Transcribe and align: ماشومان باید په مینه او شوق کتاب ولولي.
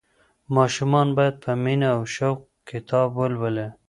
ماشومان 0.55 1.07
باید 1.17 1.35
په 1.43 1.51
مینه 1.63 1.87
او 1.95 2.01
شوق 2.15 2.39
کتاب 2.69 3.09
ولولي. 3.19 3.67